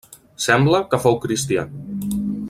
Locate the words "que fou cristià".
0.93-1.67